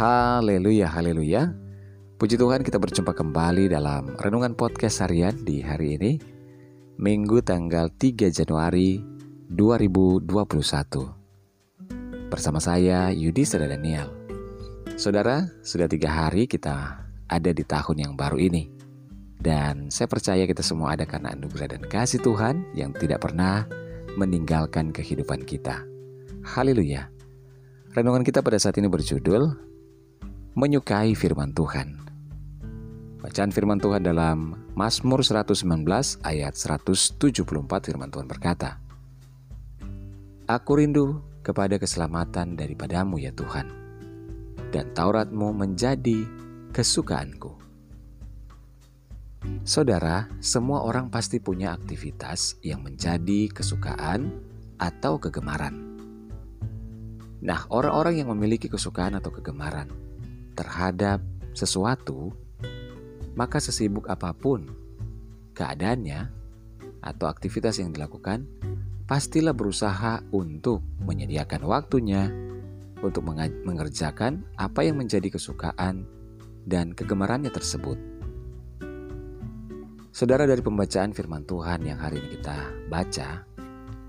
Haleluya, 0.00 0.88
haleluya. 0.88 1.52
Puji 2.16 2.40
Tuhan 2.40 2.64
kita 2.64 2.80
berjumpa 2.80 3.12
kembali 3.12 3.68
dalam 3.68 4.16
Renungan 4.16 4.56
Podcast 4.56 5.04
Harian 5.04 5.36
di 5.44 5.60
hari 5.60 6.00
ini 6.00 6.16
Minggu 6.96 7.44
tanggal 7.44 7.92
3 7.92 8.32
Januari 8.32 8.96
2021 9.52 10.24
Bersama 12.32 12.56
saya 12.64 13.12
Yudi 13.12 13.44
Seda 13.44 13.68
Daniel. 13.68 14.08
Saudara, 14.96 15.44
sudah 15.60 15.84
tiga 15.84 16.08
hari 16.08 16.48
kita 16.48 17.04
ada 17.28 17.50
di 17.52 17.60
tahun 17.60 18.00
yang 18.00 18.16
baru 18.16 18.40
ini. 18.40 18.72
Dan 19.36 19.92
saya 19.92 20.08
percaya 20.08 20.48
kita 20.48 20.64
semua 20.64 20.96
ada 20.96 21.04
karena 21.04 21.36
anugerah 21.36 21.76
dan 21.76 21.84
kasih 21.84 22.24
Tuhan 22.24 22.72
Yang 22.72 23.04
tidak 23.04 23.28
pernah 23.28 23.68
meninggalkan 24.16 24.96
kehidupan 24.96 25.44
kita. 25.44 25.84
Haleluya. 26.40 27.12
Renungan 27.92 28.24
kita 28.24 28.40
pada 28.40 28.56
saat 28.56 28.80
ini 28.80 28.88
berjudul 28.88 29.68
menyukai 30.60 31.16
firman 31.16 31.56
Tuhan. 31.56 31.96
Bacaan 33.24 33.48
firman 33.48 33.80
Tuhan 33.80 34.04
dalam 34.04 34.60
Mazmur 34.76 35.24
119 35.24 35.64
ayat 36.20 36.52
174 36.52 37.16
firman 37.88 38.12
Tuhan 38.12 38.28
berkata, 38.28 38.76
Aku 40.44 40.76
rindu 40.76 41.24
kepada 41.40 41.80
keselamatan 41.80 42.60
daripadamu 42.60 43.16
ya 43.16 43.32
Tuhan, 43.32 43.72
dan 44.68 44.92
Tauratmu 44.92 45.56
menjadi 45.56 46.28
kesukaanku. 46.76 47.56
Saudara, 49.64 50.28
semua 50.44 50.84
orang 50.84 51.08
pasti 51.08 51.40
punya 51.40 51.72
aktivitas 51.72 52.60
yang 52.60 52.84
menjadi 52.84 53.48
kesukaan 53.48 54.28
atau 54.76 55.16
kegemaran. 55.16 55.88
Nah, 57.40 57.64
orang-orang 57.72 58.20
yang 58.20 58.28
memiliki 58.36 58.68
kesukaan 58.68 59.16
atau 59.16 59.32
kegemaran 59.32 60.09
terhadap 60.60 61.24
sesuatu, 61.56 62.36
maka 63.32 63.56
sesibuk 63.56 64.04
apa 64.12 64.36
pun 64.36 64.68
keadaannya 65.56 66.28
atau 67.00 67.26
aktivitas 67.32 67.80
yang 67.80 67.96
dilakukan, 67.96 68.44
pastilah 69.08 69.56
berusaha 69.56 70.20
untuk 70.36 70.84
menyediakan 71.00 71.64
waktunya 71.64 72.28
untuk 73.00 73.24
mengerjakan 73.64 74.44
apa 74.60 74.84
yang 74.84 75.00
menjadi 75.00 75.32
kesukaan 75.32 76.04
dan 76.68 76.92
kegemarannya 76.92 77.48
tersebut. 77.48 77.96
Saudara 80.12 80.44
dari 80.44 80.60
pembacaan 80.60 81.16
firman 81.16 81.48
Tuhan 81.48 81.88
yang 81.88 81.96
hari 81.96 82.20
ini 82.20 82.36
kita 82.36 82.58
baca, 82.92 83.48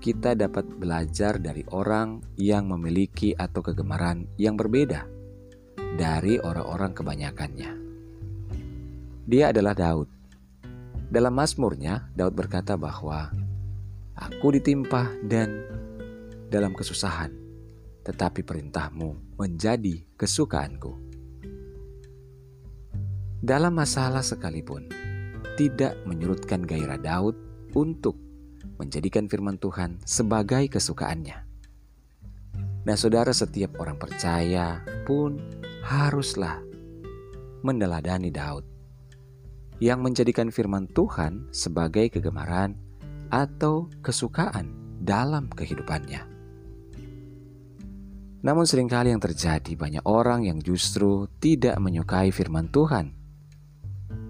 kita 0.02 0.36
dapat 0.36 0.68
belajar 0.76 1.40
dari 1.40 1.64
orang 1.72 2.20
yang 2.36 2.68
memiliki 2.68 3.32
atau 3.32 3.64
kegemaran 3.64 4.28
yang 4.36 4.60
berbeda 4.60 5.21
dari 5.96 6.40
orang-orang 6.40 6.92
kebanyakannya. 6.96 7.72
Dia 9.28 9.52
adalah 9.52 9.76
Daud. 9.76 10.08
Dalam 11.12 11.36
Mazmurnya, 11.36 12.08
Daud 12.16 12.32
berkata 12.32 12.74
bahwa 12.80 13.28
Aku 14.12 14.52
ditimpa 14.52 15.08
dan 15.24 15.64
dalam 16.52 16.76
kesusahan, 16.76 17.32
tetapi 18.04 18.44
perintahmu 18.44 19.40
menjadi 19.40 20.04
kesukaanku. 20.20 20.92
Dalam 23.42 23.74
masalah 23.74 24.22
sekalipun, 24.22 24.86
tidak 25.56 25.96
menyurutkan 26.04 26.62
gairah 26.62 27.00
Daud 27.00 27.34
untuk 27.72 28.14
menjadikan 28.76 29.26
firman 29.26 29.56
Tuhan 29.58 29.98
sebagai 30.04 30.68
kesukaannya. 30.68 31.38
Nah, 32.82 32.96
saudara, 32.98 33.32
setiap 33.34 33.80
orang 33.80 33.96
percaya 33.98 34.82
pun 35.08 35.38
haruslah 35.82 36.62
meneladani 37.66 38.30
Daud 38.30 38.62
yang 39.82 39.98
menjadikan 39.98 40.54
firman 40.54 40.86
Tuhan 40.86 41.50
sebagai 41.50 42.06
kegemaran 42.06 42.78
atau 43.34 43.90
kesukaan 43.98 44.70
dalam 45.02 45.50
kehidupannya. 45.50 46.22
Namun 48.42 48.66
sering 48.66 48.86
kali 48.86 49.10
yang 49.10 49.22
terjadi 49.22 49.74
banyak 49.74 50.02
orang 50.06 50.46
yang 50.46 50.62
justru 50.62 51.26
tidak 51.42 51.78
menyukai 51.82 52.30
firman 52.30 52.70
Tuhan. 52.70 53.14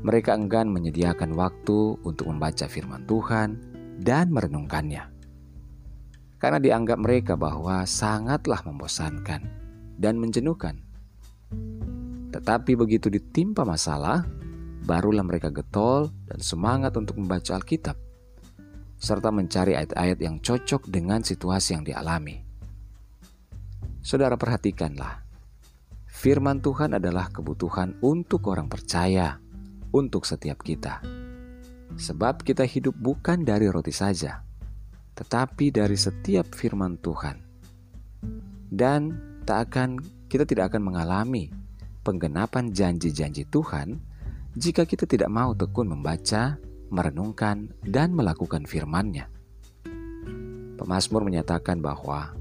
Mereka 0.04 0.32
enggan 0.32 0.72
menyediakan 0.72 1.36
waktu 1.36 2.00
untuk 2.00 2.32
membaca 2.32 2.64
firman 2.68 3.04
Tuhan 3.04 3.60
dan 4.00 4.32
merenungkannya. 4.32 5.04
Karena 6.40 6.58
dianggap 6.58 6.98
mereka 6.98 7.36
bahwa 7.36 7.84
sangatlah 7.84 8.60
membosankan 8.66 9.42
dan 9.96 10.18
menjenuhkan 10.18 10.91
tetapi 12.32 12.72
begitu 12.74 13.12
ditimpa 13.12 13.62
masalah, 13.62 14.24
barulah 14.88 15.22
mereka 15.22 15.52
getol 15.52 16.08
dan 16.24 16.40
semangat 16.40 16.96
untuk 16.96 17.20
membaca 17.20 17.54
Alkitab, 17.54 17.94
serta 18.96 19.28
mencari 19.28 19.76
ayat-ayat 19.76 20.18
yang 20.18 20.40
cocok 20.40 20.88
dengan 20.88 21.20
situasi 21.20 21.76
yang 21.76 21.84
dialami. 21.84 22.40
Saudara 24.02 24.34
perhatikanlah, 24.34 25.22
firman 26.08 26.58
Tuhan 26.58 26.96
adalah 26.98 27.30
kebutuhan 27.30 28.00
untuk 28.02 28.50
orang 28.50 28.66
percaya, 28.66 29.38
untuk 29.92 30.24
setiap 30.24 30.64
kita. 30.64 31.04
Sebab 31.92 32.40
kita 32.40 32.64
hidup 32.64 32.96
bukan 32.96 33.44
dari 33.44 33.68
roti 33.68 33.92
saja, 33.92 34.40
tetapi 35.14 35.68
dari 35.68 35.94
setiap 35.94 36.48
firman 36.56 36.96
Tuhan. 36.98 37.36
Dan 38.72 39.12
tak 39.44 39.70
akan 39.70 40.00
kita 40.32 40.48
tidak 40.48 40.72
akan 40.72 40.88
mengalami 40.88 41.52
penggenapan 42.00 42.72
janji-janji 42.72 43.44
Tuhan 43.52 44.00
jika 44.56 44.88
kita 44.88 45.04
tidak 45.04 45.28
mau 45.28 45.52
tekun 45.52 45.92
membaca, 45.92 46.56
merenungkan, 46.88 47.68
dan 47.84 48.16
melakukan 48.16 48.64
firman-Nya. 48.64 49.28
Pemasmur 50.80 51.20
menyatakan 51.28 51.84
bahwa 51.84 52.32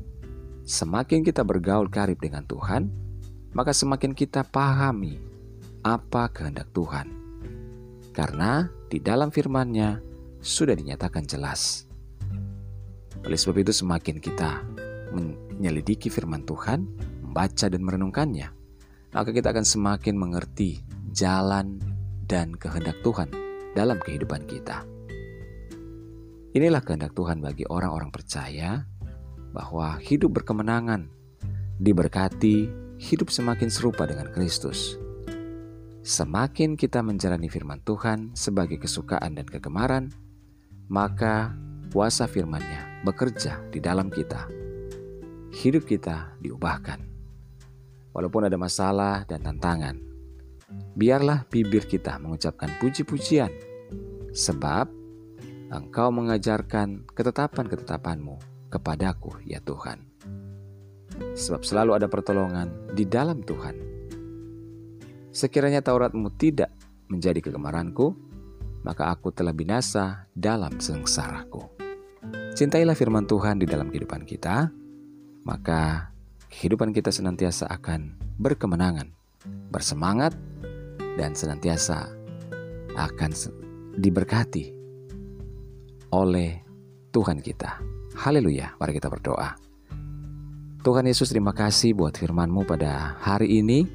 semakin 0.63 1.19
kita 1.28 1.44
bergaul 1.44 1.91
karib 1.91 2.16
dengan 2.24 2.47
Tuhan, 2.47 2.88
maka 3.51 3.75
semakin 3.75 4.16
kita 4.16 4.47
pahami 4.47 5.19
apa 5.84 6.31
kehendak 6.31 6.72
Tuhan. 6.72 7.12
Karena 8.16 8.72
di 8.88 9.03
dalam 9.03 9.35
firman-Nya 9.35 10.00
sudah 10.40 10.80
dinyatakan 10.80 11.28
jelas. 11.28 11.91
Oleh 13.28 13.35
sebab 13.35 13.68
itu 13.68 13.75
semakin 13.75 14.24
kita 14.24 14.63
menyelidiki 15.12 16.07
firman 16.07 16.47
Tuhan, 16.47 17.12
membaca 17.31 17.72
dan 17.72 17.80
merenungkannya, 17.80 18.52
maka 19.16 19.31
kita 19.31 19.56
akan 19.56 19.64
semakin 19.64 20.19
mengerti 20.19 20.84
jalan 21.16 21.80
dan 22.28 22.52
kehendak 22.59 23.00
Tuhan 23.08 23.31
dalam 23.72 24.03
kehidupan 24.03 24.44
kita. 24.52 24.84
Inilah 26.52 26.84
kehendak 26.84 27.16
Tuhan 27.16 27.40
bagi 27.40 27.64
orang-orang 27.72 28.12
percaya 28.12 28.84
bahwa 29.56 29.96
hidup 30.03 30.44
berkemenangan, 30.44 31.08
diberkati, 31.80 32.68
hidup 33.00 33.31
semakin 33.31 33.72
serupa 33.72 34.03
dengan 34.03 34.28
Kristus. 34.36 35.00
Semakin 36.03 36.75
kita 36.75 37.00
menjalani 37.00 37.48
firman 37.48 37.80
Tuhan 37.88 38.36
sebagai 38.36 38.75
kesukaan 38.75 39.40
dan 39.40 39.48
kegemaran, 39.48 40.12
maka 40.92 41.56
kuasa 41.96 42.28
firman-Nya 42.28 43.08
bekerja 43.08 43.63
di 43.72 43.80
dalam 43.80 44.12
kita. 44.12 44.52
Hidup 45.52 45.88
kita 45.88 46.36
diubahkan 46.44 47.10
walaupun 48.11 48.47
ada 48.47 48.55
masalah 48.59 49.23
dan 49.27 49.44
tantangan. 49.44 49.99
Biarlah 50.95 51.47
bibir 51.47 51.88
kita 51.88 52.19
mengucapkan 52.19 52.72
puji-pujian, 52.79 53.51
sebab 54.31 54.88
Engkau 55.72 56.11
mengajarkan 56.11 57.07
ketetapan-ketetapanmu 57.15 58.36
kepadaku, 58.68 59.39
ya 59.47 59.63
Tuhan. 59.63 60.03
Sebab 61.31 61.63
selalu 61.63 61.95
ada 61.95 62.12
pertolongan 62.12 62.91
di 62.91 63.07
dalam 63.07 63.39
Tuhan. 63.39 63.75
Sekiranya 65.31 65.80
Tauratmu 65.80 66.27
tidak 66.36 66.75
menjadi 67.07 67.39
kegemaranku, 67.39 68.12
maka 68.83 69.15
aku 69.15 69.31
telah 69.31 69.56
binasa 69.56 70.27
dalam 70.36 70.75
sengsaraku. 70.75 71.71
Cintailah 72.51 72.95
firman 72.95 73.24
Tuhan 73.24 73.63
di 73.63 73.68
dalam 73.68 73.88
kehidupan 73.88 74.27
kita, 74.27 74.68
maka 75.47 76.11
kehidupan 76.51 76.92
kita 76.92 77.09
senantiasa 77.15 77.71
akan 77.71 78.19
berkemenangan, 78.36 79.07
bersemangat, 79.71 80.36
dan 81.15 81.31
senantiasa 81.31 82.12
akan 83.00 83.31
diberkati 83.95 84.75
oleh 86.12 86.59
Tuhan 87.15 87.39
kita. 87.39 87.80
Haleluya, 88.19 88.75
mari 88.75 88.92
kita 89.00 89.07
berdoa. 89.07 89.56
Tuhan 90.83 91.07
Yesus 91.07 91.31
terima 91.31 91.56
kasih 91.56 91.95
buat 91.95 92.19
firman-Mu 92.19 92.68
pada 92.68 93.15
hari 93.24 93.63
ini. 93.63 93.88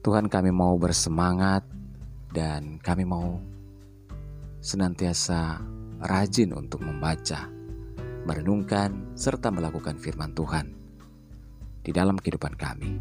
Tuhan 0.00 0.30
kami 0.30 0.54
mau 0.54 0.78
bersemangat 0.78 1.66
dan 2.30 2.78
kami 2.78 3.02
mau 3.02 3.42
senantiasa 4.62 5.58
rajin 6.00 6.54
untuk 6.54 6.86
membaca, 6.86 7.50
merenungkan, 8.24 9.12
serta 9.18 9.52
melakukan 9.52 10.00
firman 10.00 10.32
Tuhan 10.32 10.79
di 11.80 11.90
dalam 11.90 12.16
kehidupan 12.16 12.54
kami. 12.56 13.00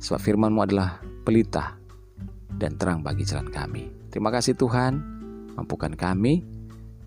Sebab 0.00 0.20
firman-Mu 0.20 0.60
adalah 0.64 1.02
pelita 1.26 1.76
dan 2.56 2.76
terang 2.80 3.04
bagi 3.04 3.24
jalan 3.28 3.48
kami. 3.48 3.88
Terima 4.08 4.32
kasih 4.32 4.56
Tuhan, 4.56 4.98
mampukan 5.54 5.92
kami, 5.94 6.42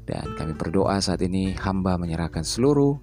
dan 0.04 0.36
kami 0.38 0.54
berdoa 0.54 1.00
saat 1.00 1.24
ini 1.24 1.56
hamba 1.58 1.96
menyerahkan 1.96 2.44
seluruh 2.44 3.00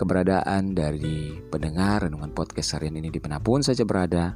keberadaan 0.00 0.72
dari 0.72 1.36
pendengar 1.52 2.08
renungan 2.08 2.32
podcast 2.32 2.76
harian 2.76 2.96
ini 2.96 3.12
di 3.12 3.20
di 3.20 3.20
mana 3.20 3.36
pun 3.36 3.60
saja 3.60 3.84
berada, 3.84 4.32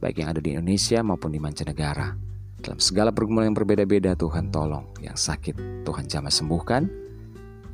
baik 0.00 0.24
yang 0.24 0.32
ada 0.32 0.40
di 0.40 0.56
Indonesia 0.56 1.04
maupun 1.04 1.32
di 1.32 1.40
mancanegara. 1.40 2.16
Dalam 2.56 2.80
segala 2.80 3.12
pergumulan 3.12 3.52
yang 3.52 3.58
berbeda-beda, 3.60 4.16
Tuhan 4.16 4.48
tolong. 4.48 4.88
Yang 5.04 5.28
sakit, 5.28 5.84
Tuhan 5.84 6.08
jamah 6.08 6.32
sembuhkan. 6.32 6.88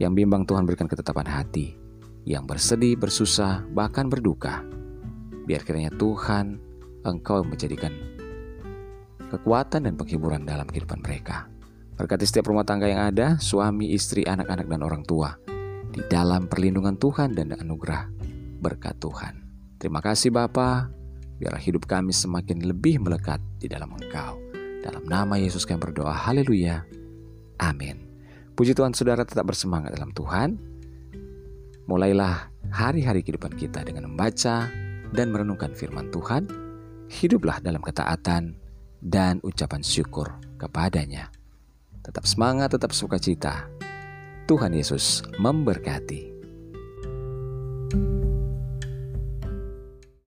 Yang 0.03 0.13
bimbang, 0.19 0.43
Tuhan 0.43 0.67
berikan 0.67 0.91
ketetapan 0.91 1.31
hati. 1.31 1.82
Yang 2.23 2.45
bersedih, 2.47 2.95
bersusah, 2.95 3.67
bahkan 3.75 4.07
berduka. 4.07 4.63
Biar 5.47 5.67
kiranya 5.67 5.91
Tuhan, 5.95 6.59
Engkau 7.03 7.43
menjadikan 7.43 7.91
kekuatan 9.33 9.91
dan 9.91 9.95
penghiburan 9.99 10.47
dalam 10.47 10.69
kehidupan 10.69 11.03
mereka. 11.03 11.51
Berkati 11.99 12.23
setiap 12.29 12.53
rumah 12.53 12.63
tangga 12.63 12.87
yang 12.87 13.11
ada, 13.11 13.41
suami, 13.43 13.91
istri, 13.91 14.23
anak-anak, 14.23 14.71
dan 14.71 14.81
orang 14.87 15.03
tua. 15.03 15.35
Di 15.93 16.01
dalam 16.09 16.47
perlindungan 16.47 16.97
Tuhan 16.97 17.35
dan 17.35 17.53
anugerah 17.59 18.09
berkat 18.63 18.97
Tuhan. 19.03 19.35
Terima 19.83 19.99
kasih 19.99 20.31
Bapak 20.31 21.03
biarlah 21.43 21.59
hidup 21.59 21.91
kami 21.91 22.15
semakin 22.15 22.63
lebih 22.63 23.03
melekat 23.03 23.43
di 23.59 23.67
dalam 23.67 23.91
Engkau. 23.99 24.39
Dalam 24.79 25.03
nama 25.11 25.35
Yesus 25.35 25.67
kami 25.67 25.83
berdoa, 25.83 26.15
haleluya, 26.15 26.87
amin. 27.59 27.99
Puji 28.55 28.79
Tuhan 28.79 28.95
saudara 28.95 29.27
tetap 29.27 29.51
bersemangat 29.51 29.91
dalam 29.99 30.15
Tuhan. 30.15 30.55
Mulailah 31.91 32.49
hari-hari 32.71 33.27
kehidupan 33.27 33.59
kita 33.59 33.83
dengan 33.83 34.11
membaca 34.11 34.71
dan 35.13 35.27
merenungkan 35.35 35.75
firman 35.75 36.09
Tuhan. 36.15 36.47
Hiduplah 37.13 37.61
dalam 37.61 37.85
ketaatan 37.85 38.57
dan 39.03 39.43
ucapan 39.45 39.85
syukur 39.85 40.33
kepadanya. 40.57 41.29
Tetap 42.01 42.25
semangat, 42.25 42.73
tetap 42.73 42.97
sukacita. 42.97 43.69
Tuhan 44.49 44.73
Yesus 44.75 45.23
memberkati. 45.37 46.32